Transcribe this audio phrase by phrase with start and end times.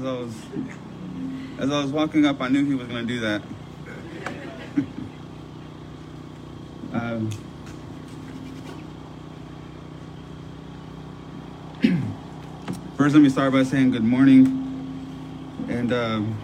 [0.00, 0.34] As I was,
[1.58, 3.42] as I was walking up, I knew he was going to do that.
[6.94, 7.30] um,
[12.96, 14.46] first, let me start by saying good morning.
[15.68, 16.38] And um,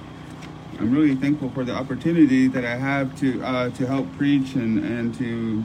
[0.79, 4.85] I'm really thankful for the opportunity that I have to uh, to help preach and,
[4.85, 5.65] and to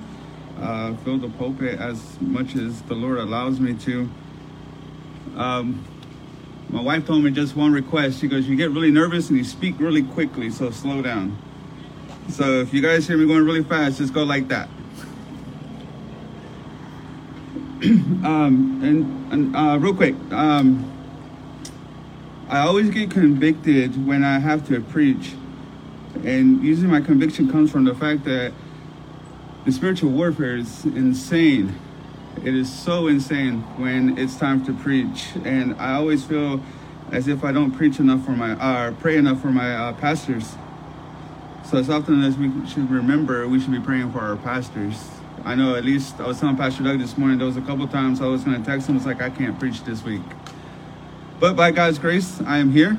[0.61, 4.09] uh, fill the pulpit as much as the Lord allows me to.
[5.35, 5.83] Um,
[6.71, 8.21] my wife told me just one request.
[8.21, 11.37] She goes, You get really nervous and you speak really quickly, so slow down.
[12.29, 14.69] So if you guys hear me going really fast, just go like that.
[17.83, 20.89] um, and and uh, real quick, um,
[22.47, 25.33] I always get convicted when I have to preach.
[26.23, 28.53] And usually my conviction comes from the fact that
[29.65, 31.75] the spiritual warfare is insane.
[32.37, 36.59] It is so insane when it's time to preach, and I always feel
[37.11, 40.55] as if I don't preach enough for my, uh, pray enough for my uh, pastors.
[41.65, 45.07] So as often as we should remember, we should be praying for our pastors.
[45.45, 47.37] I know at least I was telling Pastor Doug this morning.
[47.37, 48.95] There was a couple times I was going to text him.
[48.97, 50.21] It's like I can't preach this week,
[51.39, 52.97] but by God's grace, I am here,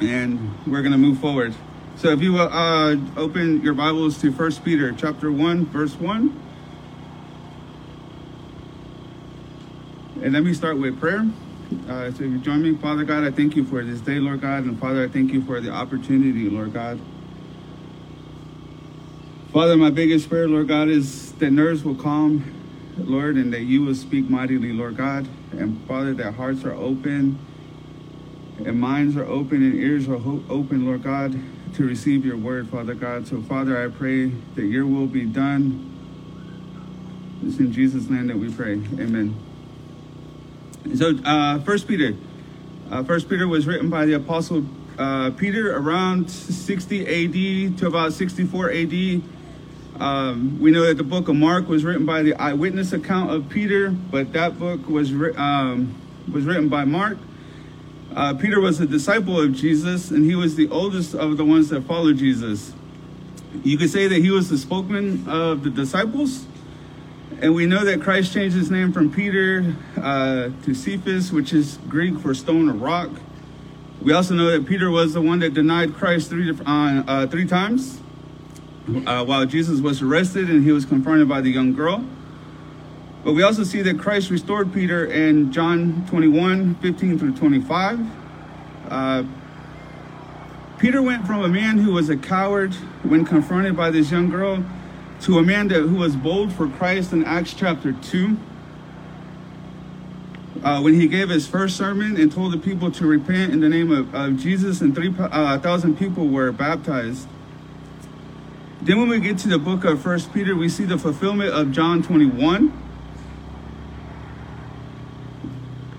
[0.00, 1.54] and we're going to move forward.
[1.94, 6.42] So if you will uh, open your Bibles to First Peter chapter one, verse one.
[10.26, 11.24] And let me start with prayer.
[11.88, 14.40] Uh, so if you join me, Father God, I thank you for this day, Lord
[14.40, 14.64] God.
[14.64, 16.98] And Father, I thank you for the opportunity, Lord God.
[19.52, 22.42] Father, my biggest prayer, Lord God, is that nerves will calm,
[22.98, 25.28] Lord, and that you will speak mightily, Lord God.
[25.52, 27.38] And Father, that hearts are open
[28.58, 31.38] and minds are open and ears are ho- open, Lord God,
[31.74, 33.28] to receive your word, Father God.
[33.28, 35.92] So, Father, I pray that your will be done.
[37.44, 38.72] It's in Jesus' name that we pray.
[38.72, 39.45] Amen.
[40.94, 42.14] So, uh, First Peter.
[42.90, 44.64] Uh, First Peter was written by the Apostle
[44.98, 49.22] uh, Peter around 60 AD to about 64 AD.
[49.98, 53.48] Um, we know that the book of Mark was written by the eyewitness account of
[53.48, 55.94] Peter, but that book was um,
[56.32, 57.18] was written by Mark.
[58.14, 61.68] Uh, Peter was a disciple of Jesus, and he was the oldest of the ones
[61.70, 62.72] that followed Jesus.
[63.64, 66.46] You could say that he was the spokesman of the disciples,
[67.40, 71.78] and we know that Christ changed his name from Peter uh, to Cephas, which is
[71.88, 73.10] Greek for stone or rock.
[74.00, 77.46] We also know that Peter was the one that denied Christ three, uh, uh, three
[77.46, 78.00] times
[79.06, 82.04] uh, while Jesus was arrested and he was confronted by the young girl.
[83.24, 88.00] But we also see that Christ restored Peter in John 21 15 through 25.
[88.88, 89.24] Uh,
[90.78, 94.64] Peter went from a man who was a coward when confronted by this young girl
[95.22, 98.36] to Amanda, who was bold for Christ in Acts chapter 2.
[100.62, 103.68] Uh, when he gave his first sermon and told the people to repent in the
[103.68, 107.28] name of, of Jesus, and 3,000 uh, people were baptized.
[108.82, 111.72] Then, when we get to the book of First Peter, we see the fulfillment of
[111.72, 112.72] John 21.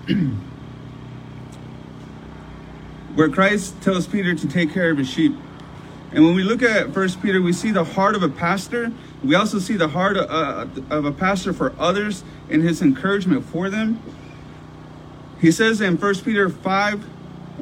[3.18, 5.34] where Christ tells Peter to take care of his sheep.
[6.12, 8.92] And when we look at First Peter, we see the heart of a pastor.
[9.22, 13.44] We also see the heart of, uh, of a pastor for others and his encouragement
[13.44, 14.00] for them.
[15.40, 17.04] He says in First Peter 5,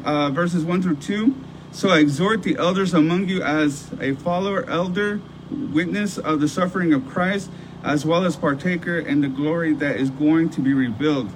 [0.05, 1.35] uh, verses 1 through 2,
[1.73, 6.93] So I exhort the elders among you as a follower, elder, witness of the suffering
[6.93, 7.51] of Christ,
[7.83, 11.31] as well as partaker in the glory that is going to be revealed.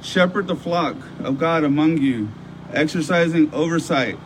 [0.00, 2.28] Shepherd the flock of God among you,
[2.72, 4.18] exercising oversight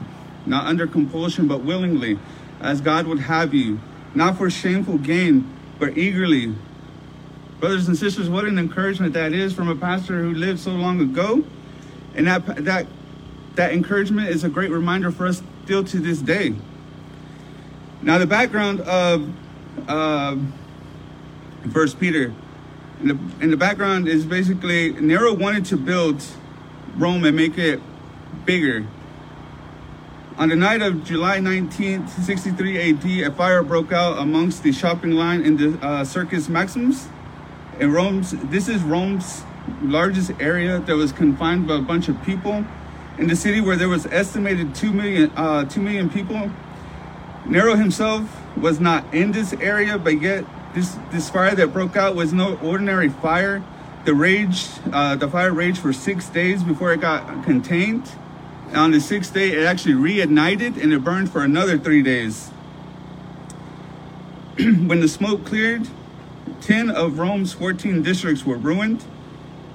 [0.47, 2.19] not under compulsion, but willingly,
[2.61, 3.81] as God would have you,
[4.15, 6.55] not for shameful gain, but eagerly.
[7.61, 11.01] Brothers and sisters, what an encouragement that is from a pastor who lived so long
[11.01, 11.45] ago.
[12.15, 12.87] And that, that,
[13.55, 16.55] that encouragement is a great reminder for us still to this day.
[18.03, 19.33] Now, the background of
[19.89, 20.37] uh,
[21.73, 22.35] First Peter,
[23.01, 26.23] in the, in the background is basically Nero wanted to build
[26.97, 27.81] Rome and make it
[28.45, 28.87] bigger
[30.43, 35.13] on the night of July 19th, 63 AD, a fire broke out amongst the shopping
[35.13, 37.09] line in the uh, Circus Maximus.
[37.79, 39.45] In Rome's, this is Rome's
[39.83, 42.65] largest area that was confined by a bunch of people.
[43.19, 46.51] In the city where there was estimated 2 million, uh, 2 million people.
[47.47, 50.45] Nero himself was not in this area, but yet
[50.75, 53.63] this, this fire that broke out was no ordinary fire.
[54.07, 58.11] The rage, uh, the fire raged for six days before it got contained
[58.75, 62.49] on the sixth day, it actually reignited and it burned for another three days.
[64.57, 65.89] when the smoke cleared,
[66.61, 69.05] 10 of Rome's 14 districts were ruined.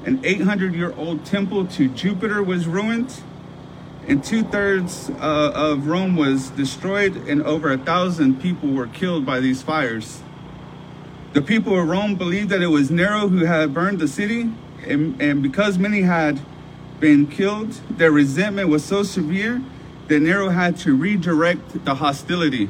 [0.05, 3.21] An 800 year old temple to Jupiter was ruined.
[4.07, 9.25] and two thirds uh, of Rome was destroyed, and over a thousand people were killed
[9.25, 10.21] by these fires.
[11.33, 14.50] The people of Rome believed that it was Nero who had burned the city,
[14.85, 16.39] and, and because many had
[16.99, 19.61] been killed, their resentment was so severe
[20.07, 22.69] that Nero had to redirect the hostility.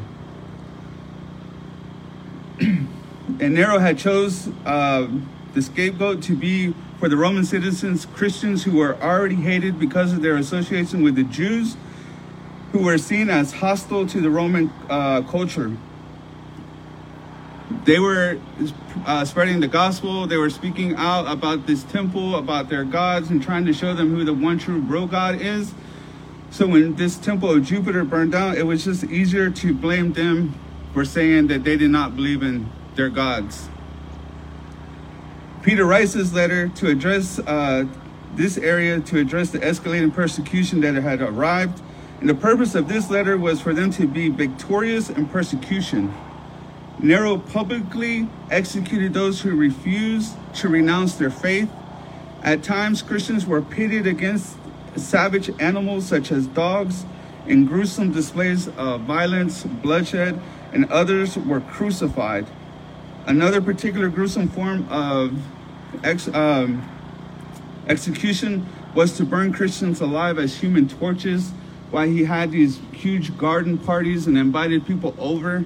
[2.59, 5.07] and Nero had chose uh,
[5.53, 10.21] the scapegoat to be for the Roman citizens, Christians who were already hated because of
[10.21, 11.77] their association with the Jews,
[12.71, 15.77] who were seen as hostile to the Roman uh, culture.
[17.69, 18.39] They were
[19.05, 20.25] uh, spreading the gospel.
[20.25, 24.15] They were speaking out about this temple, about their gods, and trying to show them
[24.15, 25.73] who the one true real God is.
[26.49, 30.55] So when this temple of Jupiter burned down, it was just easier to blame them
[30.93, 33.67] for saying that they did not believe in their gods.
[35.61, 37.85] Peter writes this letter to address uh,
[38.35, 41.81] this area, to address the escalating persecution that had arrived.
[42.21, 46.13] And the purpose of this letter was for them to be victorious in persecution.
[46.99, 51.69] Nero publicly executed those who refused to renounce their faith.
[52.41, 54.57] At times, Christians were pitted against
[54.95, 57.05] savage animals such as dogs
[57.45, 60.39] in gruesome displays of violence, bloodshed,
[60.73, 62.47] and others were crucified.
[63.27, 65.37] Another particular gruesome form of
[66.03, 66.87] ex, um,
[67.87, 68.65] execution
[68.95, 71.51] was to burn Christians alive as human torches
[71.91, 75.63] while he had these huge garden parties and invited people over.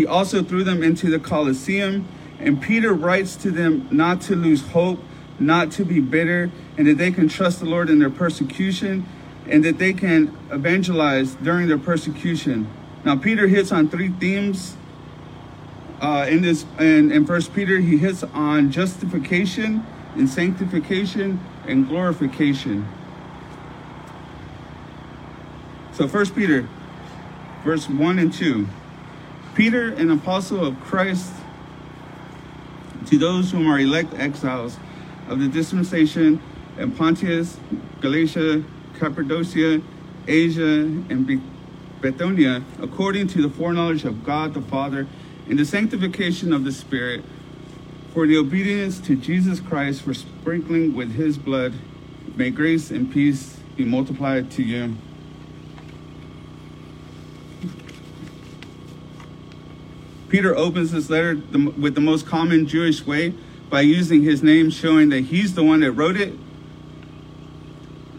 [0.00, 2.08] He also threw them into the Colosseum,
[2.38, 4.98] and Peter writes to them not to lose hope,
[5.38, 9.06] not to be bitter, and that they can trust the Lord in their persecution,
[9.46, 12.66] and that they can evangelize during their persecution.
[13.04, 14.74] Now, Peter hits on three themes
[16.00, 17.78] uh, in this in, in First Peter.
[17.78, 22.88] He hits on justification and sanctification and glorification.
[25.92, 26.66] So, First Peter,
[27.64, 28.66] verse one and two.
[29.54, 31.32] Peter, an apostle of Christ,
[33.06, 34.76] to those whom are elect exiles
[35.28, 36.40] of the dispensation
[36.78, 37.58] in Pontus,
[38.00, 38.62] Galatia,
[38.98, 39.82] Cappadocia,
[40.28, 41.42] Asia, and
[42.00, 45.06] Bithynia, according to the foreknowledge of God the Father,
[45.48, 47.24] in the sanctification of the Spirit,
[48.14, 51.74] for the obedience to Jesus Christ, for sprinkling with his blood,
[52.36, 54.96] may grace and peace be multiplied to you.
[60.30, 61.34] Peter opens this letter
[61.76, 63.34] with the most common Jewish way
[63.68, 66.32] by using his name, showing that he's the one that wrote it.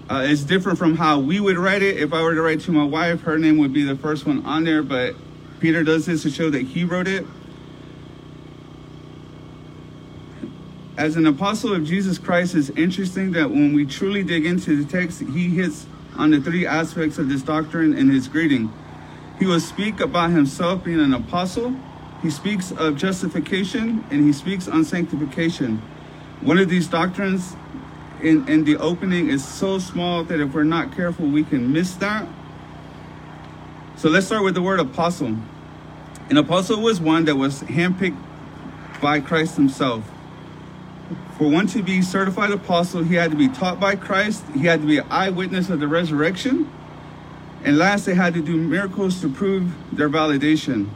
[0.10, 1.98] Uh, it's different from how we would write it.
[1.98, 4.46] If I were to write to my wife, her name would be the first one
[4.46, 5.16] on there, but
[5.62, 7.26] Peter does this to show that he wrote it.
[10.98, 14.92] As an apostle of Jesus Christ, it's interesting that when we truly dig into the
[14.92, 15.86] text, he hits
[16.18, 18.72] on the three aspects of this doctrine in his greeting.
[19.40, 21.74] He will speak about himself being an apostle,
[22.22, 25.82] he speaks of justification and he speaks on sanctification.
[26.42, 27.56] One of these doctrines
[28.22, 31.96] in, in the opening is so small that if we're not careful, we can miss
[31.96, 32.28] that.
[33.96, 35.36] So let's start with the word apostle.
[36.30, 38.18] An apostle was one that was handpicked
[39.02, 40.10] by Christ himself.
[41.38, 44.82] For one to be certified apostle, he had to be taught by Christ, he had
[44.82, 46.72] to be an eyewitness of the resurrection,
[47.64, 50.90] and last, they had to do miracles to prove their validation.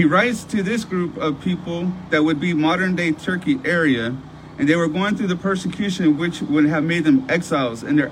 [0.00, 4.16] He writes to this group of people that would be modern day Turkey area,
[4.58, 8.10] and they were going through the persecution which would have made them exiles, and their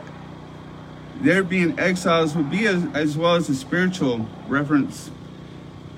[1.22, 5.10] their being exiles would be as, as well as a spiritual reference.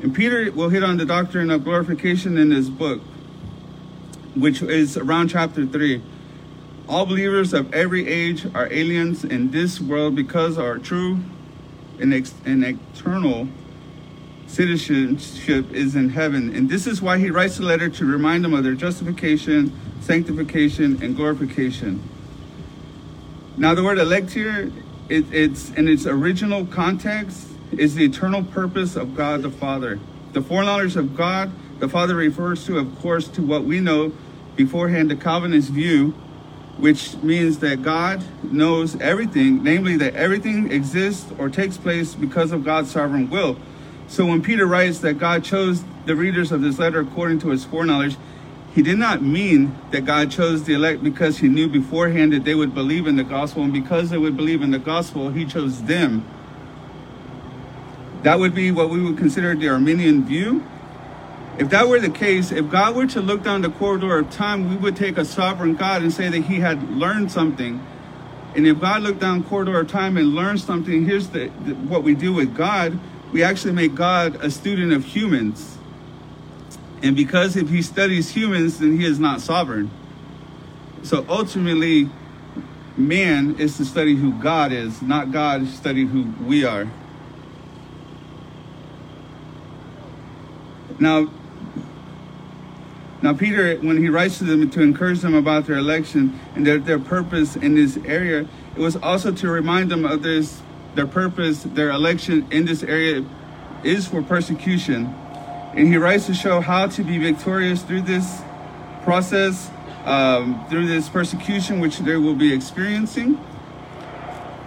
[0.01, 3.01] And Peter will hit on the doctrine of glorification in his book,
[4.37, 6.01] which is around chapter 3.
[6.89, 11.19] All believers of every age are aliens in this world because our true
[11.99, 13.49] and, ex- and eternal
[14.50, 16.54] citizenship is in heaven.
[16.54, 21.00] And this is why he writes the letter to remind them of their justification, sanctification,
[21.02, 22.02] and glorification.
[23.57, 24.73] Now, the word elect here,
[25.09, 30.00] it, it's in its original context, is the eternal purpose of God the Father.
[30.33, 34.12] The foreknowledge of God the Father refers to, of course, to what we know
[34.57, 36.11] beforehand, the Calvinist view,
[36.76, 42.64] which means that God knows everything, namely that everything exists or takes place because of
[42.64, 43.57] God's sovereign will.
[44.11, 47.64] So when Peter writes that God chose the readers of this letter according to his
[47.64, 48.17] foreknowledge,
[48.75, 52.57] he did not mean that God chose the elect because he knew beforehand that they
[52.57, 53.62] would believe in the gospel.
[53.62, 56.29] And because they would believe in the gospel, he chose them.
[58.25, 60.64] That would be what we would consider the Arminian view.
[61.59, 64.71] If that were the case, if God were to look down the corridor of time,
[64.71, 67.81] we would take a sovereign God and say that he had learned something.
[68.57, 72.02] And if God looked down corridor of time and learned something, here's the, the, what
[72.02, 72.99] we do with God.
[73.33, 75.79] We actually make God a student of humans.
[77.03, 79.91] And because if he studies humans, then he is not sovereign.
[81.03, 82.11] So ultimately,
[82.97, 86.89] man is to study who God is, not God study who we are.
[90.99, 91.31] Now,
[93.23, 96.79] now, Peter, when he writes to them to encourage them about their election and their,
[96.79, 100.63] their purpose in this area, it was also to remind them of this,
[100.95, 103.25] their purpose, their election in this area
[103.85, 105.07] is for persecution.
[105.75, 108.43] And he writes to show how to be victorious through this
[109.05, 109.71] process,
[110.05, 113.39] um, through this persecution which they will be experiencing.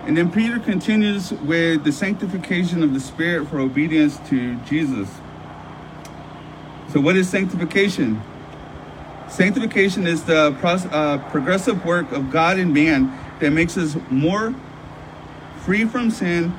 [0.06, 5.10] And then Peter continues with the sanctification of the Spirit for obedience to Jesus.
[6.92, 8.22] So, what is sanctification?
[9.30, 10.56] Sanctification is the
[10.92, 14.54] uh, progressive work of God and man that makes us more
[15.66, 16.54] free from sin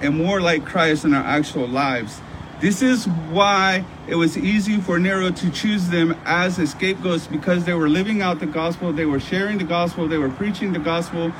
[0.00, 2.20] and more like Christ in our actual lives.
[2.60, 7.74] This is why it was easy for Nero to choose them as scapegoats because they
[7.74, 11.32] were living out the gospel, they were sharing the gospel, they were preaching the gospel.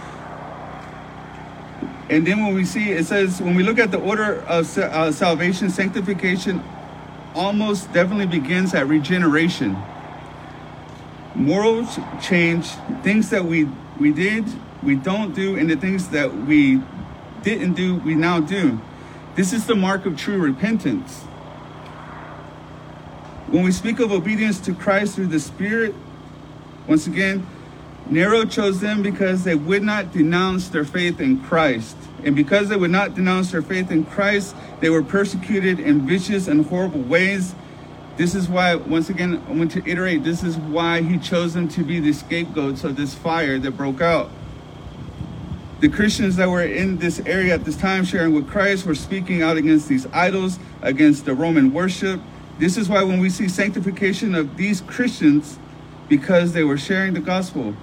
[2.09, 5.11] And then when we see, it says, when we look at the order of uh,
[5.11, 6.63] salvation, sanctification
[7.35, 9.77] almost definitely begins at regeneration
[11.37, 11.87] moral
[12.21, 12.67] change,
[13.03, 13.69] things that we
[13.99, 14.45] we did,
[14.83, 16.81] we don't do, and the things that we
[17.43, 18.81] didn't do, we now do.
[19.35, 21.23] This is the mark of true repentance.
[23.49, 25.95] When we speak of obedience to Christ through the Spirit,
[26.87, 27.47] once again,
[28.09, 31.97] Nero chose them because they would not denounce their faith in Christ.
[32.25, 36.49] And because they would not denounce their faith in Christ, they were persecuted in vicious
[36.49, 37.55] and horrible ways
[38.17, 41.69] this is why, once again, I want to iterate, this is why he chose them
[41.69, 44.31] to be the scapegoats of this fire that broke out.
[45.79, 49.43] The Christians that were in this area at this time sharing with Christ were speaking
[49.43, 52.21] out against these idols, against the Roman worship.
[52.59, 55.59] This is why when we see sanctification of these Christians,
[56.09, 57.75] because they were sharing the gospel,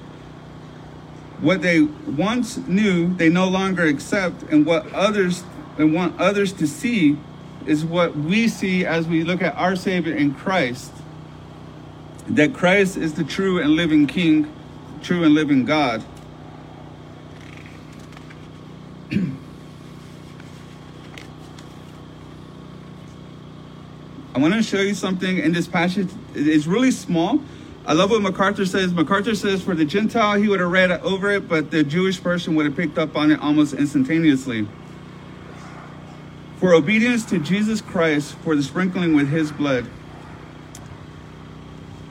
[1.40, 5.44] what they once knew, they no longer accept, and what others
[5.78, 7.18] and want others to see
[7.68, 10.92] is what we see as we look at our Savior in Christ.
[12.28, 14.52] That Christ is the true and living King,
[15.04, 16.04] true and living God.
[24.36, 26.10] I want to show you something in this passage.
[26.34, 27.40] It's really small.
[27.86, 28.94] I love what MacArthur says.
[28.94, 32.56] MacArthur says for the Gentile, he would have read over it, but the Jewish person
[32.56, 34.68] would have picked up on it almost instantaneously
[36.64, 39.86] for obedience to Jesus Christ for the sprinkling with his blood.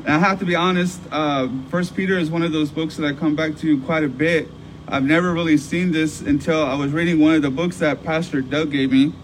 [0.00, 3.06] And I have to be honest, uh, First Peter is one of those books that
[3.06, 4.50] I come back to quite a bit.
[4.92, 8.42] I've never really seen this until I was reading one of the books that Pastor
[8.42, 9.14] Doug gave me.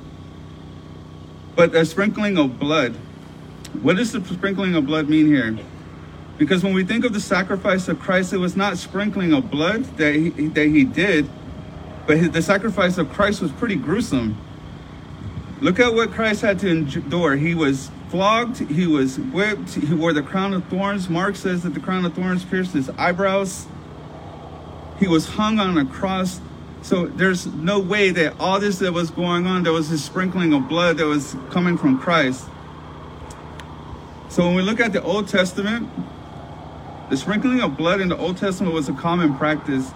[1.57, 2.95] But the sprinkling of blood.
[3.83, 5.59] What does the sprinkling of blood mean here?
[6.39, 9.85] Because when we think of the sacrifice of Christ, it was not sprinkling of blood
[9.99, 11.29] that he, that he did,
[12.07, 14.39] but the sacrifice of Christ was pretty gruesome.
[15.61, 17.37] Look at what Christ had to endure.
[17.37, 21.11] He was flogged, he was whipped, he wore the crown of thorns.
[21.11, 23.67] Mark says that the crown of thorns pierced his eyebrows.
[24.99, 26.41] He was hung on a cross.
[26.83, 30.53] So there's no way that all this that was going on, there was a sprinkling
[30.53, 32.47] of blood that was coming from Christ.
[34.29, 35.89] So when we look at the Old Testament,
[37.11, 39.91] the sprinkling of blood in the Old Testament was a common practice.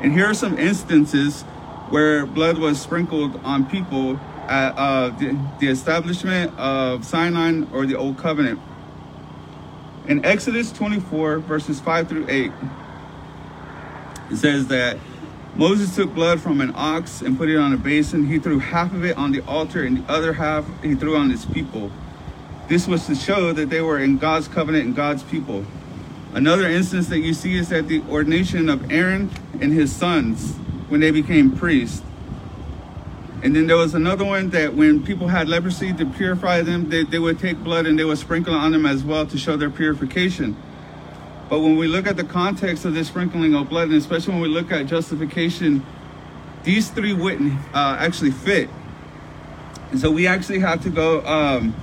[0.00, 1.42] And here are some instances
[1.90, 4.18] where blood was sprinkled on people
[4.48, 8.60] at uh, the, the establishment of Sinai or the Old Covenant.
[10.08, 12.50] In Exodus 24, verses 5 through 8,
[14.32, 14.96] it says that
[15.54, 18.24] Moses took blood from an ox and put it on a basin.
[18.24, 21.28] He threw half of it on the altar and the other half he threw on
[21.28, 21.90] his people.
[22.66, 25.66] This was to show that they were in God's covenant and God's people.
[26.32, 30.54] Another instance that you see is at the ordination of Aaron and his sons
[30.88, 32.02] when they became priests.
[33.42, 37.04] And then there was another one that when people had leprosy to purify them, they,
[37.04, 39.68] they would take blood and they would sprinkle on them as well to show their
[39.68, 40.56] purification.
[41.52, 44.40] But when we look at the context of this sprinkling of blood, and especially when
[44.40, 45.84] we look at justification,
[46.62, 48.70] these three wouldn't uh, actually fit.
[49.90, 51.74] And so we actually have to go, um,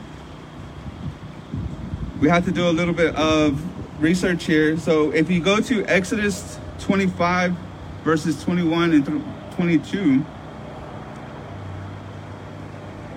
[2.19, 3.61] we have to do a little bit of
[4.01, 4.75] research here.
[4.75, 7.55] So if you go to Exodus 25,
[8.03, 10.25] verses 21 and 22,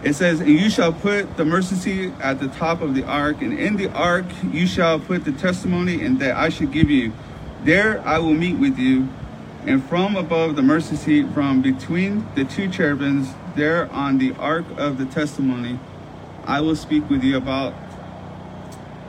[0.02, 3.40] It says, And you shall put the mercy seat at the top of the ark,
[3.40, 7.12] and in the ark you shall put the testimony and that I should give you.
[7.62, 9.08] There I will meet with you,
[9.64, 14.64] and from above the mercy seat, from between the two cherubims, there on the ark
[14.76, 15.78] of the testimony,
[16.44, 17.72] I will speak with you about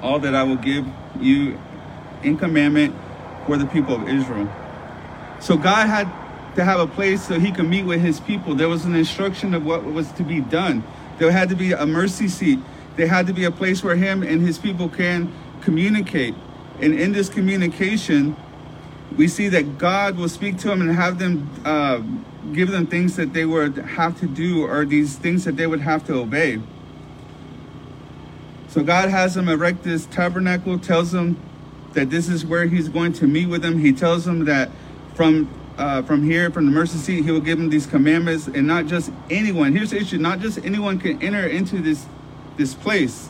[0.04, 0.86] all that I will give
[1.20, 1.60] you
[2.22, 2.96] in commandment
[3.48, 4.52] for the people of Israel.
[5.40, 6.23] So God had
[6.56, 8.56] to have a place so he could meet with his people.
[8.56, 10.84] There was an instruction of what was to be done.
[11.18, 12.60] There had to be a mercy seat.
[12.96, 16.36] There had to be a place where him and his people can communicate.
[16.80, 18.36] And in this communication,
[19.18, 22.02] we see that God will speak to them and have them uh,
[22.52, 25.82] give them things that they would have to do or these things that they would
[25.82, 26.60] have to obey.
[28.68, 31.40] So God has them erect this tabernacle, tells them
[31.94, 33.80] that this is where he's going to meet with them.
[33.80, 34.72] He tells them that
[35.14, 38.68] from uh, from here, from the mercy seat, he will give them these commandments, and
[38.68, 39.75] not just anyone.
[39.75, 42.06] Here's the issue: not just anyone can enter into this
[42.58, 43.30] this place.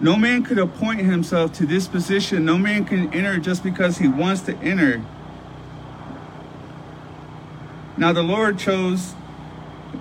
[0.00, 2.44] No man could appoint himself to this position.
[2.44, 5.04] No man can enter just because he wants to enter.
[7.96, 9.14] Now the Lord chose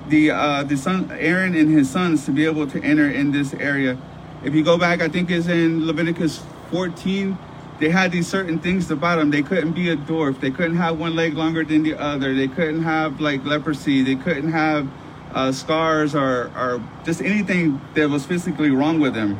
[0.07, 3.53] the uh, the son Aaron and his sons to be able to enter in this
[3.55, 3.97] area.
[4.43, 7.37] If you go back, I think it's in Leviticus 14
[7.79, 9.31] they had these certain things about them.
[9.31, 10.41] They couldn't be a dwarf.
[10.41, 12.35] They couldn't have one leg longer than the other.
[12.35, 14.03] They couldn't have like leprosy.
[14.03, 14.87] They couldn't have
[15.33, 19.39] uh, scars or, or just anything that was physically wrong with them.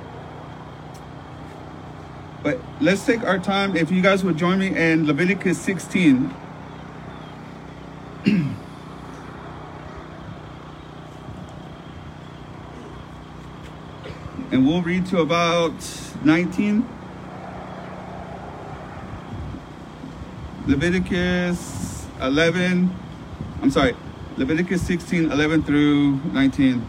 [2.42, 3.76] But let's take our time.
[3.76, 6.34] If you guys would join me in Leviticus 16.
[14.52, 15.74] and we'll read to about
[16.24, 16.99] 19.
[20.70, 22.96] Leviticus 11,
[23.64, 23.96] I'm sorry,
[24.38, 26.88] Leviticus 16, 11 through 19.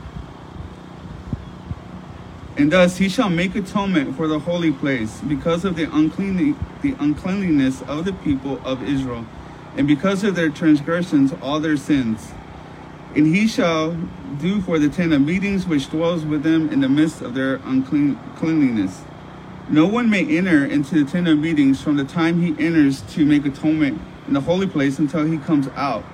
[2.58, 6.94] And thus he shall make atonement for the holy place because of the, unclean, the
[7.00, 9.24] uncleanliness of the people of Israel,
[9.78, 12.32] and because of their transgressions, all their sins.
[13.16, 13.92] And he shall
[14.40, 17.54] do for the tent of meetings which dwells with them in the midst of their
[17.64, 19.04] uncleanliness.
[19.70, 23.24] No one may enter into the tent of meetings from the time he enters to
[23.24, 26.04] make atonement in the holy place until he comes out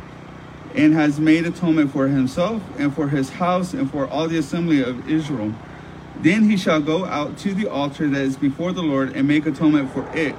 [0.75, 4.83] and has made atonement for himself and for his house and for all the assembly
[4.83, 5.55] of Israel.
[6.21, 9.47] Then he shall go out to the altar that is before the Lord and make
[9.47, 10.35] atonement for it,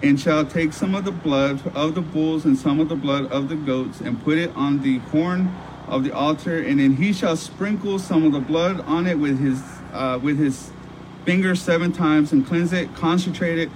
[0.00, 3.32] and shall take some of the blood of the bulls and some of the blood
[3.32, 5.52] of the goats and put it on the horn
[5.88, 9.40] of the altar, and then he shall sprinkle some of the blood on it with
[9.40, 9.60] his
[9.92, 10.70] uh, with his
[11.28, 13.68] finger seven times and cleanse it, concentrate it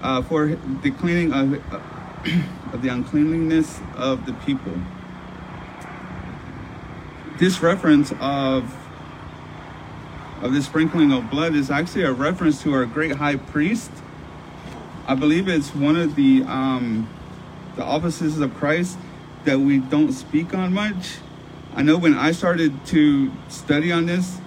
[0.00, 0.46] uh, for
[0.82, 1.80] the cleaning of, uh,
[2.72, 4.72] of the uncleanliness of the people.
[7.36, 8.74] This reference of
[10.40, 13.90] of the sprinkling of blood is actually a reference to our great high priest.
[15.06, 17.06] I believe it's one of the um,
[17.76, 18.96] the offices of Christ
[19.44, 21.18] that we don't speak on much.
[21.74, 24.40] I know when I started to study on this,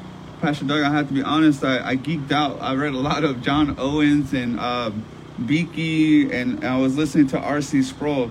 [0.44, 2.62] Pastor Doug, I have to be honest, I, I geeked out.
[2.62, 4.92] I read a lot of John Owens and uh,
[5.46, 7.82] Beeke, and I was listening to R.C.
[7.82, 8.30] Sproul.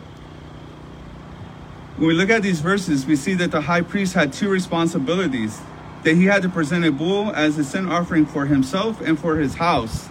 [1.97, 5.59] When we look at these verses, we see that the high priest had two responsibilities
[6.03, 9.37] that he had to present a bull as a sin offering for himself and for
[9.37, 10.11] his house.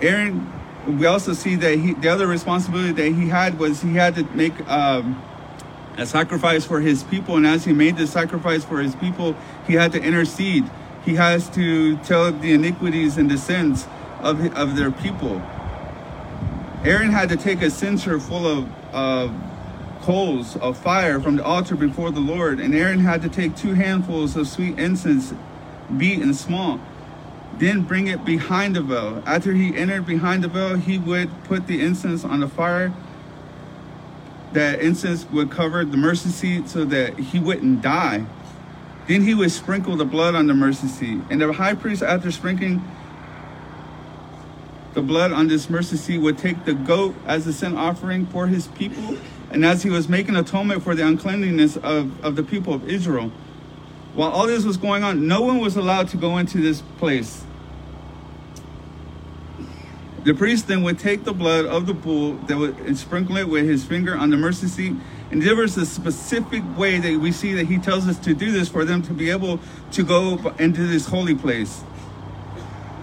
[0.00, 0.48] Aaron,
[0.86, 4.22] we also see that he, the other responsibility that he had was he had to
[4.26, 5.20] make um,
[5.96, 7.36] a sacrifice for his people.
[7.36, 10.68] And as he made the sacrifice for his people, he had to intercede.
[11.04, 13.86] He has to tell the iniquities and the sins
[14.20, 15.42] of, of their people.
[16.84, 19.32] Aaron had to take a censer full of uh,
[20.00, 22.58] coals of fire from the altar before the Lord.
[22.60, 25.32] And Aaron had to take two handfuls of sweet incense,
[25.96, 26.80] beat and small.
[27.58, 29.22] Then bring it behind the veil.
[29.26, 32.92] After he entered behind the veil, he would put the incense on the fire
[34.54, 38.26] that incense would cover the mercy seat so that he wouldn't die.
[39.08, 41.20] Then he would sprinkle the blood on the mercy seat.
[41.30, 42.82] And the high priest, after sprinkling
[44.94, 48.46] the blood on this mercy seat, would take the goat as a sin offering for
[48.46, 49.16] his people.
[49.50, 53.32] And as he was making atonement for the uncleanliness of, of the people of Israel,
[54.14, 57.44] while all this was going on, no one was allowed to go into this place.
[60.24, 63.64] The priest then would take the blood of the bull that would sprinkle it with
[63.64, 64.94] his finger on the mercy seat.
[65.32, 68.52] And there was a specific way that we see that he tells us to do
[68.52, 69.58] this for them to be able
[69.92, 71.82] to go into this holy place.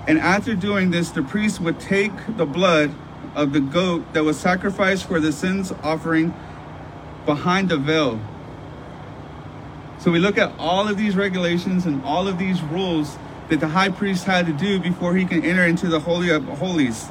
[0.08, 2.93] And after doing this, the priest would take the blood
[3.36, 6.34] of the goat that was sacrificed for the sins offering
[7.25, 8.19] behind the veil.
[9.99, 13.17] So we look at all of these regulations and all of these rules
[13.49, 16.43] that the high priest had to do before he can enter into the Holy of
[16.45, 17.09] Holies,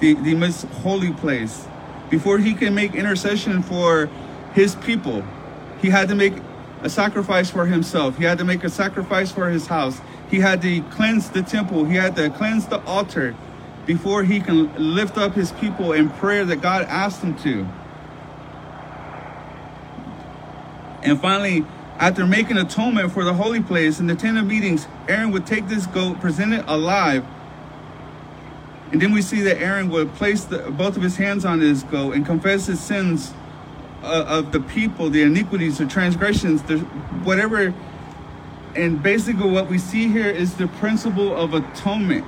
[0.00, 1.66] the, the most holy place.
[2.10, 4.10] Before he can make intercession for
[4.52, 5.24] his people,
[5.80, 6.34] he had to make
[6.82, 8.18] a sacrifice for himself.
[8.18, 10.00] He had to make a sacrifice for his house.
[10.30, 11.84] He had to cleanse the temple.
[11.84, 13.34] He had to cleanse the altar
[13.86, 17.66] before he can lift up his people in prayer that God asked him to.
[21.02, 21.64] And finally,
[22.00, 25.68] after making atonement for the holy place in the tent of meetings, Aaron would take
[25.68, 27.24] this goat, present it alive,
[28.90, 31.84] and then we see that Aaron would place the, both of his hands on this
[31.84, 33.32] goat and confess his sins
[34.02, 36.78] uh, of the people, the iniquities, the transgressions, the
[37.22, 37.72] whatever.
[38.74, 42.24] And basically, what we see here is the principle of atonement.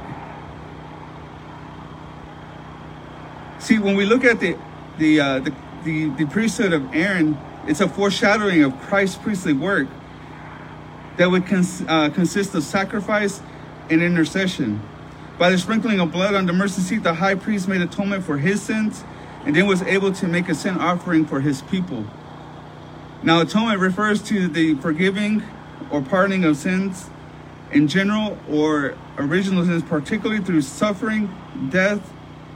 [3.58, 4.56] See, when we look at the
[4.98, 5.54] the uh, the,
[5.84, 9.88] the, the priesthood of Aaron, it's a foreshadowing of Christ's priestly work
[11.16, 13.40] that would cons- uh, consist of sacrifice
[13.90, 14.80] and intercession.
[15.38, 18.38] By the sprinkling of blood on the mercy seat, the high priest made atonement for
[18.38, 19.04] his sins
[19.44, 22.04] and then was able to make a sin offering for his people.
[23.22, 25.42] Now, atonement refers to the forgiving
[25.90, 27.10] or pardoning of sins
[27.70, 31.34] in general or original sins, particularly through suffering,
[31.70, 32.12] death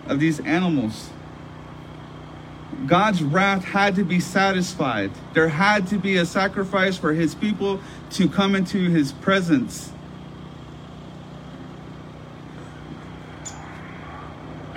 [0.07, 1.11] of these animals.
[2.87, 5.11] God's wrath had to be satisfied.
[5.35, 7.81] There had to be a sacrifice for his people
[8.13, 9.91] to come into his presence.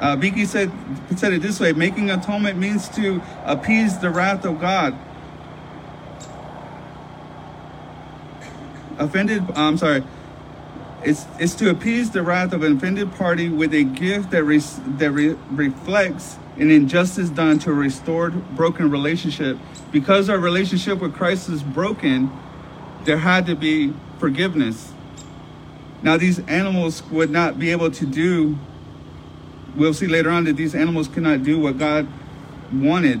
[0.00, 0.70] uh, said,
[1.16, 4.96] said it this way making atonement means to appease the wrath of God.
[8.98, 10.04] Offended, I'm sorry,
[11.04, 15.10] it's, to appease the wrath of an offended party with a gift that, re, that
[15.10, 19.58] re, reflects an injustice done to a restored, broken relationship.
[19.90, 22.30] Because our relationship with Christ is broken,
[23.04, 24.92] there had to be forgiveness.
[26.02, 28.58] Now, these animals would not be able to do,
[29.76, 32.06] we'll see later on that these animals cannot do what God
[32.72, 33.20] wanted.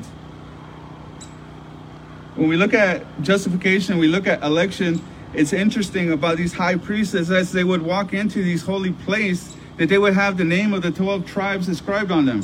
[2.34, 5.02] When we look at justification, we look at election,
[5.34, 9.88] it's interesting about these high priests as they would walk into these holy place that
[9.88, 12.42] they would have the name of the 12 tribes inscribed on them.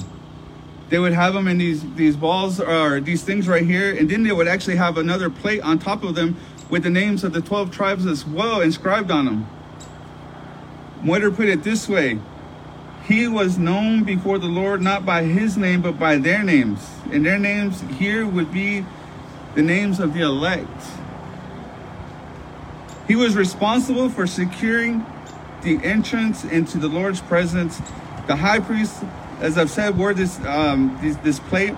[0.89, 4.23] They would have them in these these balls or these things right here and then
[4.23, 6.37] they would actually have another plate on top of them
[6.71, 9.47] with the names of the 12 tribes as well inscribed on them
[11.03, 12.19] Moiter put it this way
[13.05, 17.25] he was known before the Lord not by his name but by their names and
[17.25, 18.85] their names here would be
[19.55, 20.98] the names of the elect
[23.09, 25.05] he was responsible for securing
[25.63, 27.81] the entrance into the Lord's presence.
[28.27, 29.03] The high priest,
[29.41, 31.73] as I've said, wore this um, this, this plate.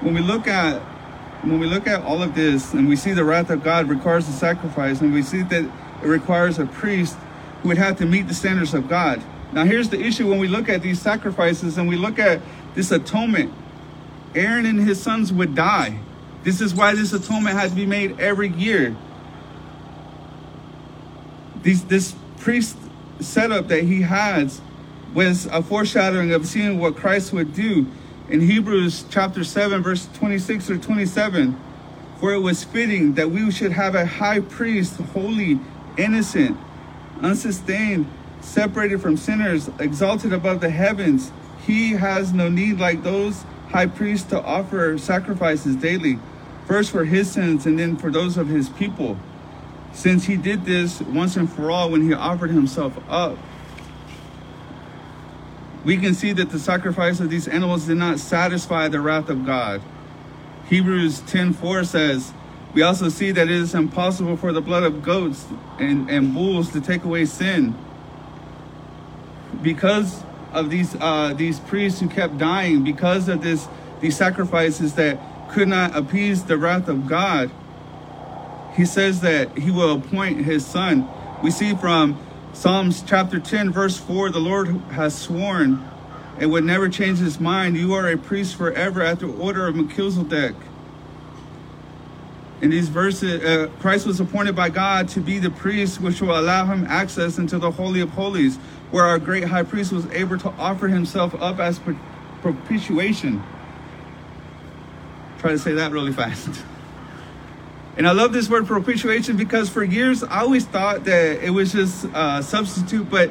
[0.00, 0.80] When we look at
[1.42, 4.26] when we look at all of this and we see the wrath of God requires
[4.28, 5.64] a sacrifice, and we see that
[6.02, 7.16] it requires a priest
[7.62, 9.22] who would have to meet the standards of God.
[9.52, 12.40] Now, here's the issue when we look at these sacrifices and we look at
[12.74, 13.52] this atonement.
[14.34, 15.98] Aaron and his sons would die.
[16.42, 18.96] This is why this atonement has to be made every year
[21.62, 22.76] these, this priest
[23.20, 24.60] setup that he has
[25.14, 27.86] was a foreshadowing of seeing what Christ would do
[28.28, 31.58] in Hebrews chapter 7, verse 26 or 27.
[32.18, 35.58] For it was fitting that we should have a high priest, holy,
[35.96, 36.56] innocent,
[37.20, 41.30] unsustained, separated from sinners, exalted above the heavens.
[41.66, 46.18] He has no need, like those high priests, to offer sacrifices daily,
[46.66, 49.18] first for his sins and then for those of his people
[49.92, 53.38] since he did this once and for all when he offered himself up.
[55.84, 59.44] We can see that the sacrifice of these animals did not satisfy the wrath of
[59.44, 59.82] God.
[60.68, 62.32] Hebrews 10:4 says,
[62.74, 65.46] we also see that it is impossible for the blood of goats
[65.78, 67.74] and, and bulls to take away sin.
[69.60, 73.68] Because of these uh, these priests who kept dying, because of this
[74.00, 75.18] these sacrifices that
[75.50, 77.50] could not appease the wrath of God,
[78.74, 81.08] he says that he will appoint his son.
[81.42, 82.18] We see from
[82.52, 85.88] Psalms chapter 10, verse 4, the Lord has sworn
[86.38, 87.76] and would never change his mind.
[87.76, 90.54] You are a priest forever at the order of Melchizedek.
[92.60, 96.38] In these verses, uh, Christ was appointed by God to be the priest, which will
[96.38, 98.56] allow him access into the Holy of Holies,
[98.92, 101.80] where our great high priest was able to offer himself up as
[102.40, 103.42] propitiation.
[105.38, 106.62] Try to say that really fast.
[107.96, 111.72] And I love this word propitiation because for years I always thought that it was
[111.72, 113.30] just a substitute, but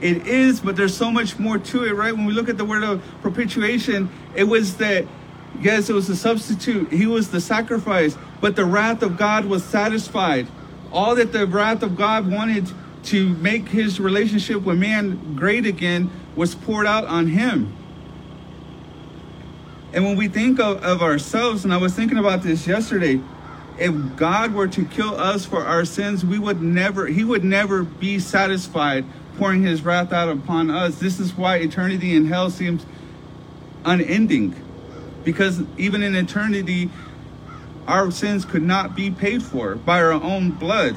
[0.00, 2.12] it is, but there's so much more to it, right?
[2.12, 5.06] When we look at the word of propitiation, it was that,
[5.60, 6.90] yes, it was a substitute.
[6.90, 10.48] He was the sacrifice, but the wrath of God was satisfied.
[10.90, 12.68] All that the wrath of God wanted
[13.04, 17.72] to make his relationship with man great again was poured out on him.
[19.92, 23.20] And when we think of, of ourselves, and I was thinking about this yesterday,
[23.78, 27.82] if God were to kill us for our sins, we would never, he would never
[27.82, 29.04] be satisfied
[29.36, 30.98] pouring his wrath out upon us.
[30.98, 32.84] This is why eternity in hell seems
[33.84, 34.54] unending.
[35.24, 36.90] Because even in eternity,
[37.86, 40.96] our sins could not be paid for by our own blood.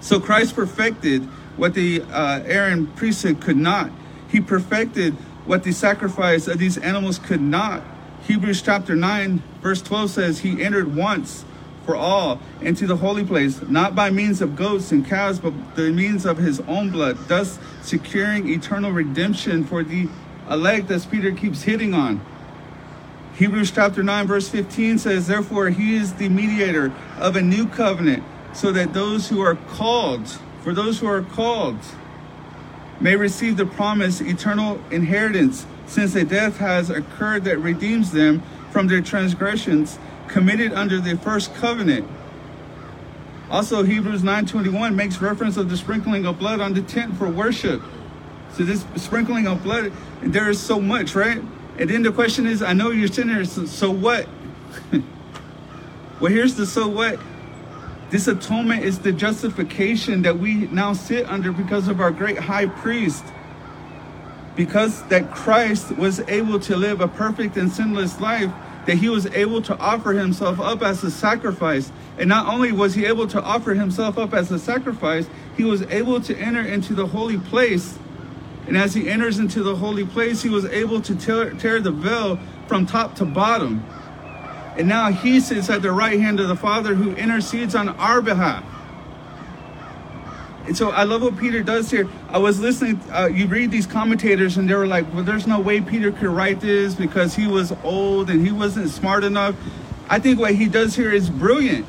[0.00, 1.22] So Christ perfected
[1.56, 3.90] what the uh, Aaron priesthood could not.
[4.28, 5.14] He perfected
[5.46, 7.82] what the sacrifice of these animals could not.
[8.26, 11.44] Hebrews chapter 9, verse 12 says, He entered once
[11.84, 15.90] for all into the holy place, not by means of goats and calves, but the
[15.90, 20.08] means of his own blood, thus securing eternal redemption for the
[20.48, 22.24] elect, as Peter keeps hitting on.
[23.34, 28.22] Hebrews chapter 9, verse 15 says, Therefore, he is the mediator of a new covenant,
[28.54, 30.26] so that those who are called,
[30.62, 31.78] for those who are called,
[33.00, 38.88] may receive the promised eternal inheritance, since a death has occurred that redeems them from
[38.88, 42.06] their transgressions committed under the first covenant.
[43.50, 47.82] Also, Hebrews 9:21 makes reference of the sprinkling of blood on the tent for worship.
[48.52, 49.92] So this sprinkling of blood,
[50.22, 51.42] there is so much, right?
[51.78, 54.28] And then the question is, I know you're sinners, so, so what?
[56.20, 57.18] well, here's the so what.
[58.10, 62.66] This atonement is the justification that we now sit under because of our great high
[62.66, 63.24] priest.
[64.56, 68.52] Because that Christ was able to live a perfect and sinless life,
[68.86, 71.90] that he was able to offer himself up as a sacrifice.
[72.18, 75.82] And not only was he able to offer himself up as a sacrifice, he was
[75.82, 77.98] able to enter into the holy place
[78.66, 81.90] and as he enters into the holy place, he was able to tear, tear the
[81.90, 83.84] veil from top to bottom.
[84.78, 88.22] And now he sits at the right hand of the Father who intercedes on our
[88.22, 88.64] behalf.
[90.66, 92.08] And so I love what Peter does here.
[92.28, 95.60] I was listening, uh, you read these commentators, and they were like, well, there's no
[95.60, 99.54] way Peter could write this because he was old and he wasn't smart enough.
[100.08, 101.86] I think what he does here is brilliant.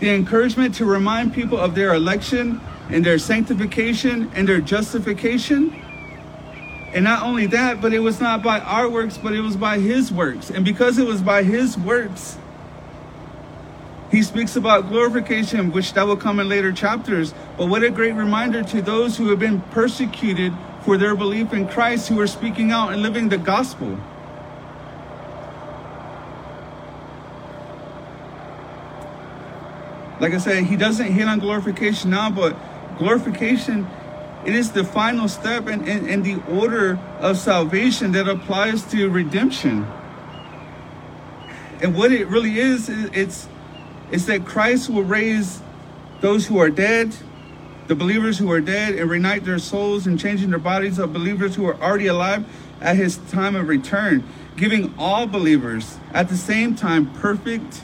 [0.00, 5.80] The encouragement to remind people of their election and their sanctification and their justification
[6.92, 9.78] and not only that, but it was not by our works, but it was by
[9.78, 10.50] his works.
[10.50, 12.36] And because it was by his works,
[14.10, 17.32] he speaks about glorification, which that will come in later chapters.
[17.56, 20.52] But what a great reminder to those who have been persecuted
[20.84, 23.98] for their belief in Christ, who are speaking out and living the gospel.
[30.18, 32.56] Like I said, he doesn't hit on glorification now, but
[32.98, 33.86] glorification
[34.44, 39.08] it is the final step in, in, in the order of salvation that applies to
[39.10, 39.86] redemption.
[41.82, 43.48] And what it really is, it's,
[44.10, 45.62] it's that Christ will raise
[46.20, 47.14] those who are dead,
[47.86, 51.54] the believers who are dead, and reunite their souls and changing their bodies of believers
[51.54, 52.44] who are already alive
[52.80, 54.24] at his time of return,
[54.56, 57.82] giving all believers at the same time perfect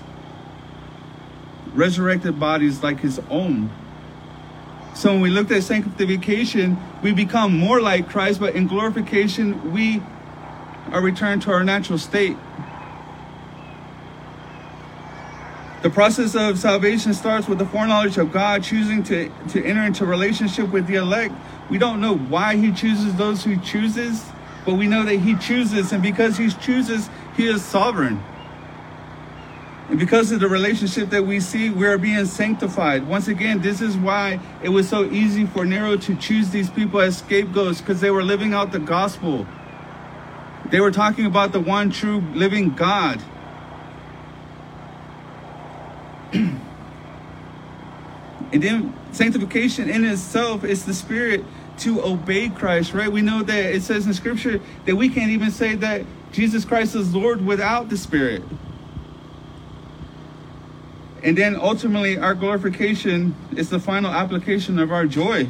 [1.74, 3.70] resurrected bodies like his own.
[4.94, 10.02] So when we looked at sanctification, we become more like Christ, but in glorification, we
[10.90, 12.36] are returned to our natural state.
[15.82, 20.06] The process of salvation starts with the foreknowledge of God choosing to, to enter into
[20.06, 21.34] relationship with the elect.
[21.70, 24.24] We don't know why he chooses those who chooses,
[24.64, 28.22] but we know that he chooses, and because he chooses, he is sovereign.
[29.88, 33.06] And because of the relationship that we see, we are being sanctified.
[33.06, 37.00] Once again, this is why it was so easy for Nero to choose these people
[37.00, 39.46] as scapegoats because they were living out the gospel.
[40.70, 43.22] They were talking about the one true living God.
[48.52, 51.44] Then sanctification in itself is the spirit
[51.78, 53.10] to obey Christ, right?
[53.10, 56.94] We know that it says in scripture that we can't even say that Jesus Christ
[56.94, 58.42] is Lord without the spirit.
[61.22, 65.48] And then ultimately, our glorification is the final application of our joy.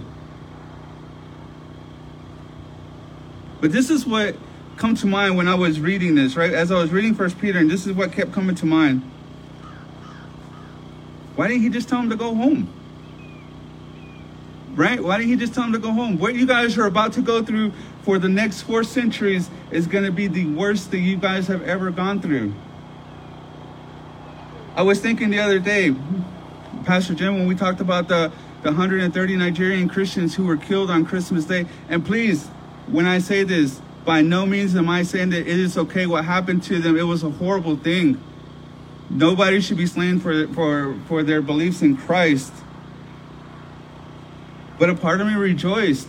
[3.60, 4.36] But this is what
[4.76, 6.52] come to mind when I was reading this, right?
[6.52, 9.02] As I was reading First Peter, and this is what kept coming to mind.
[11.34, 12.72] Why didn't he just tell him to go home?
[14.76, 15.02] Right?
[15.02, 16.18] Why didn't he just tell him to go home?
[16.18, 20.04] What you guys are about to go through for the next four centuries is going
[20.04, 22.52] to be the worst that you guys have ever gone through.
[24.76, 25.96] I was thinking the other day,
[26.84, 28.30] Pastor Jim, when we talked about the,
[28.62, 32.46] the 130 Nigerian Christians who were killed on Christmas Day, and please,
[32.86, 36.26] when I say this, by no means am I saying that it is okay what
[36.26, 36.96] happened to them.
[36.96, 38.22] It was a horrible thing.
[39.08, 42.52] Nobody should be slain for, for, for their beliefs in Christ.
[44.78, 46.08] But a part of me rejoiced.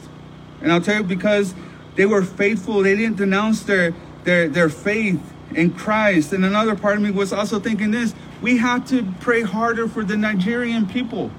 [0.62, 1.54] And I'll tell you because
[1.96, 2.82] they were faithful.
[2.84, 5.22] They didn't denounce their, their, their faith
[5.56, 6.34] in Christ.
[6.34, 10.04] And another part of me was also thinking this we have to pray harder for
[10.04, 11.32] the Nigerian people.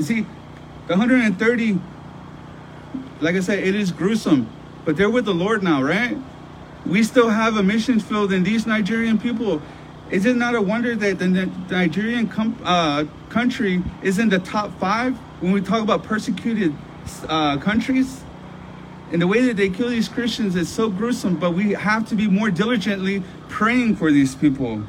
[0.00, 0.26] See,
[0.88, 1.78] the 130,
[3.20, 4.48] like I said, it is gruesome,
[4.84, 6.18] but they're with the Lord now, right?
[6.84, 9.62] We still have a mission field in these Nigerian people.
[10.10, 11.26] Is it not a wonder that the
[11.70, 16.74] Nigerian com- uh, country is in the top five when we talk about persecuted
[17.28, 18.22] uh, countries?
[19.12, 22.14] And the way that they kill these Christians is so gruesome, but we have to
[22.14, 24.84] be more diligently praying for these people.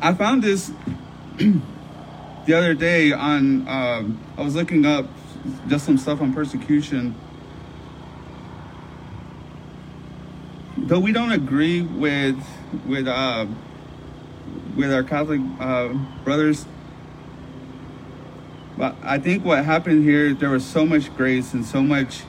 [0.00, 0.72] I found this
[1.36, 5.06] the other day on, um, I was looking up
[5.68, 7.14] just some stuff on persecution.
[10.82, 12.42] Though we don't agree with
[12.86, 13.46] with uh,
[14.74, 15.88] with our Catholic uh,
[16.24, 16.64] brothers,
[18.78, 22.22] but I think what happened here, there was so much grace and so much.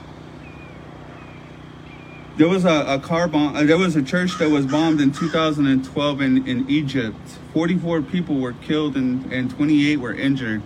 [2.36, 3.56] There was a, a car bomb.
[3.56, 7.16] Uh, there was a church that was bombed in 2012 in, in Egypt.
[7.54, 10.62] 44 people were killed and, and 28 were injured.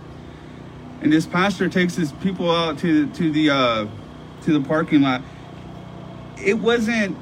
[1.01, 3.87] And this pastor takes his people out to to the uh,
[4.41, 5.21] to the parking lot.
[6.37, 7.17] It wasn't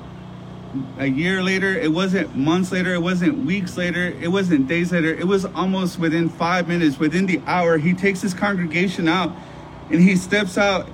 [0.97, 5.13] a year later, it wasn't months later, it wasn't weeks later, it wasn't days later,
[5.13, 7.77] it was almost within five minutes, within the hour.
[7.77, 9.35] He takes his congregation out
[9.89, 10.87] and he steps out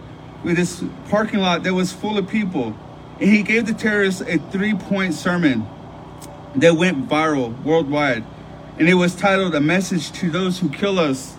[0.43, 2.75] with this parking lot that was full of people.
[3.19, 5.67] And he gave the terrorists a three point sermon
[6.55, 8.23] that went viral worldwide.
[8.77, 11.37] And it was titled A Message to Those Who Kill Us.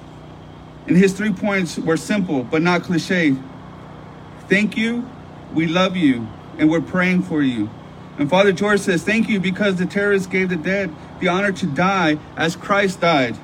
[0.86, 3.36] And his three points were simple but not cliche.
[4.48, 5.08] Thank you,
[5.52, 6.26] we love you,
[6.58, 7.70] and we're praying for you.
[8.22, 11.66] And Father George says, Thank you because the terrorists gave the dead the honor to
[11.66, 13.36] die as Christ died.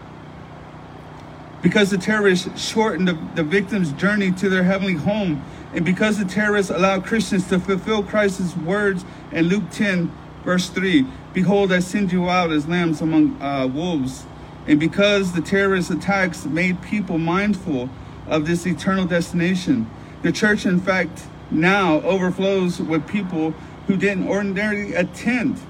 [1.62, 5.44] Because the terrorists shortened the, the victim's journey to their heavenly home.
[5.74, 10.12] And because the terrorists allowed Christians to fulfill Christ's words in Luke 10,
[10.44, 14.26] verse 3 Behold, I send you out as lambs among uh, wolves.
[14.68, 17.90] And because the terrorist attacks made people mindful
[18.28, 19.90] of this eternal destination,
[20.22, 23.54] the church, in fact, now overflows with people
[23.88, 25.60] who didn't ordinarily attend.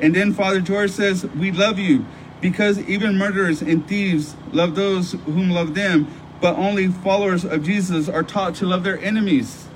[0.00, 2.04] And then Father George says, We love you
[2.40, 6.08] because even murderers and thieves love those whom love them,
[6.40, 9.68] but only followers of Jesus are taught to love their enemies.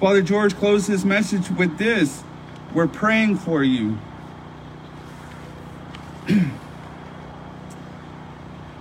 [0.00, 2.22] Father George closed his message with this
[2.72, 3.98] We're praying for you.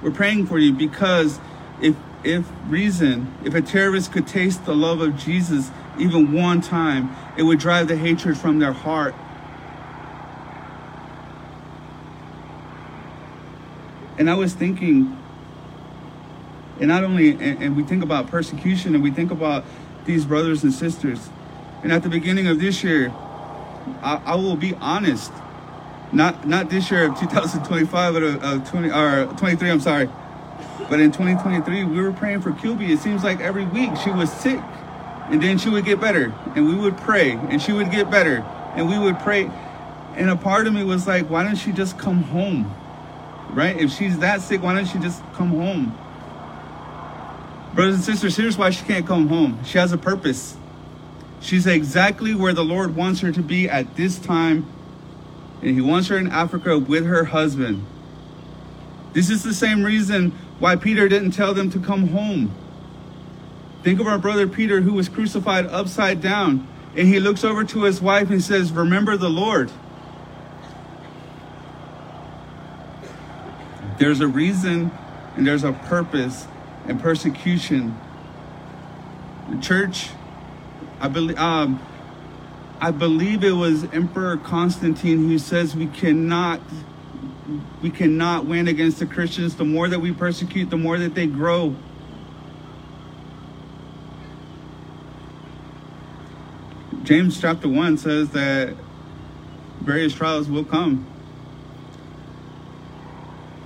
[0.04, 1.39] We're praying for you because
[1.82, 7.16] if if reason, if a terrorist could taste the love of Jesus even one time,
[7.38, 9.14] it would drive the hatred from their heart.
[14.18, 15.18] And I was thinking,
[16.80, 19.64] and not only, and, and we think about persecution and we think about
[20.06, 21.30] these brothers and sisters.
[21.84, 23.12] And at the beginning of this year,
[24.02, 25.32] I, I will be honest,
[26.12, 29.70] not not this year of 2025, but of, of 20 or 23.
[29.72, 30.10] I'm sorry,
[30.90, 32.88] but in 2023, we were praying for QB.
[32.90, 34.60] It seems like every week she was sick
[35.32, 36.34] and then she would get better.
[36.56, 37.32] And we would pray.
[37.32, 38.46] And she would get better.
[38.76, 39.50] And we would pray.
[40.15, 42.76] And a part of me was like why don't she just come home?
[43.52, 43.80] Right?
[43.80, 45.98] If she's that sick why don't she just come home?
[47.74, 49.63] Brothers and sisters here's why she can't come home.
[49.63, 50.58] She has a purpose.
[51.39, 54.65] She's exactly where the lord wants her to be at this time.
[55.62, 57.86] And he wants her in africa with her husband.
[59.13, 62.54] This is the same reason why peter didn't tell them to come home
[63.84, 66.67] Think of our brother Peter who was crucified upside down.
[66.96, 69.72] And he looks over to his wife and says, Remember the Lord.
[73.98, 74.91] There's a reason
[75.36, 76.48] and there's a purpose
[76.88, 77.98] in persecution.
[79.50, 80.10] The church,
[81.00, 81.82] I believe, um,
[82.80, 86.62] I believe it was Emperor Constantine who says we cannot
[87.82, 89.56] we cannot win against the Christians.
[89.56, 91.76] The more that we persecute, the more that they grow.
[97.12, 98.74] James chapter 1 says that
[99.82, 101.05] various trials will come.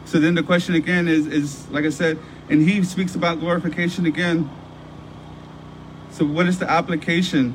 [0.05, 2.17] So then the question again is, is like I said,
[2.49, 4.49] and he speaks about glorification again.
[6.09, 7.53] So what is the application?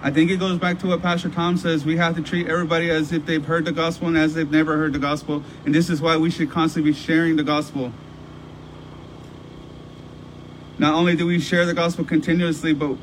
[0.00, 1.84] I think it goes back to what Pastor Tom says.
[1.84, 4.76] We have to treat everybody as if they've heard the gospel and as they've never
[4.76, 5.42] heard the gospel.
[5.64, 7.92] And this is why we should constantly be sharing the gospel.
[10.78, 12.96] Not only do we share the gospel continuously, but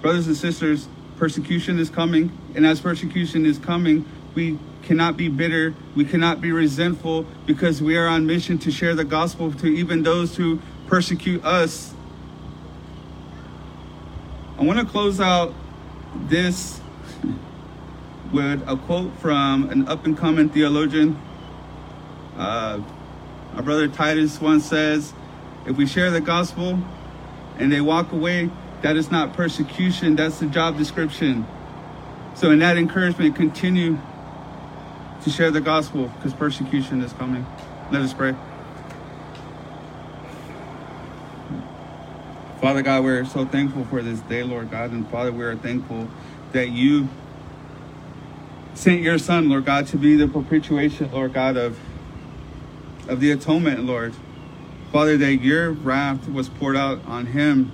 [0.00, 4.06] Brothers and sisters, persecution is coming, and as persecution is coming,
[4.36, 8.94] we cannot be bitter, we cannot be resentful because we are on mission to share
[8.94, 11.92] the gospel to even those who persecute us.
[14.56, 15.52] I want to close out
[16.14, 16.80] this
[18.32, 21.20] with a quote from an up and coming theologian.
[22.36, 22.80] Uh,
[23.56, 25.12] our brother Titus once says,
[25.66, 26.78] If we share the gospel
[27.58, 28.50] and they walk away,
[28.82, 31.46] that is not persecution, that's the job description.
[32.34, 33.98] So, in that encouragement, continue
[35.22, 37.44] to share the gospel because persecution is coming.
[37.90, 38.34] Let us pray.
[42.60, 44.90] Father God, we're so thankful for this day, Lord God.
[44.90, 46.08] And Father, we are thankful
[46.52, 47.08] that you
[48.74, 51.78] sent your Son, Lord God, to be the propitiation, Lord God, of,
[53.08, 54.14] of the atonement, Lord.
[54.92, 57.72] Father, that your wrath was poured out on him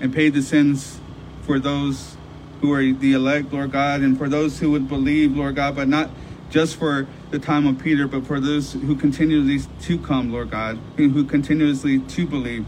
[0.00, 1.00] and paid the sins
[1.42, 2.16] for those
[2.60, 5.88] who are the elect, Lord God, and for those who would believe, Lord God, but
[5.88, 6.10] not
[6.50, 10.78] just for the time of Peter, but for those who continually to come, Lord God,
[10.98, 12.66] and who continuously to believe.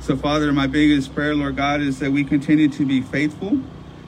[0.00, 3.60] So, Father, my biggest prayer, Lord God, is that we continue to be faithful,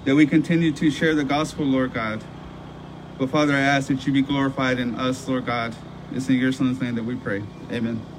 [0.04, 2.22] that we continue to share the gospel, Lord God.
[3.18, 5.74] But, Father, I ask that you be glorified in us, Lord God.
[6.12, 7.42] It's in your Son's name that we pray.
[7.70, 8.15] Amen.